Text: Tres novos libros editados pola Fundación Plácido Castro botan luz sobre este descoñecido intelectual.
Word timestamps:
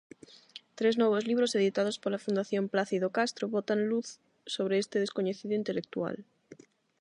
Tres 0.77 0.95
novos 1.01 1.23
libros 1.29 1.53
editados 1.59 1.99
pola 2.03 2.23
Fundación 2.25 2.63
Plácido 2.73 3.07
Castro 3.17 3.45
botan 3.55 3.79
luz 3.91 4.07
sobre 4.55 4.75
este 4.83 4.97
descoñecido 5.03 5.53
intelectual. 5.61 6.15